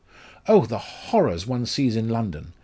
[0.47, 0.65] Oh!
[0.65, 2.53] the horrors one sees in London.